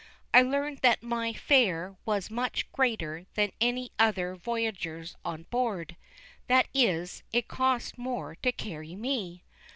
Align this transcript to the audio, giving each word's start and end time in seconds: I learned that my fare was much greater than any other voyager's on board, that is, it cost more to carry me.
I 0.33 0.41
learned 0.41 0.79
that 0.79 1.03
my 1.03 1.31
fare 1.31 1.95
was 2.05 2.31
much 2.31 2.71
greater 2.71 3.27
than 3.35 3.51
any 3.61 3.91
other 3.99 4.33
voyager's 4.33 5.15
on 5.23 5.43
board, 5.51 5.95
that 6.47 6.67
is, 6.73 7.21
it 7.31 7.47
cost 7.47 7.99
more 7.99 8.33
to 8.37 8.51
carry 8.51 8.95
me. 8.95 9.43